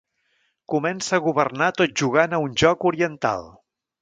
Comença 0.73 1.15
a 1.19 1.23
governar 1.27 1.67
tot 1.83 1.95
jugant 2.03 2.35
a 2.35 2.41
un 2.47 2.57
joc 2.63 2.89
oriental. 2.93 3.47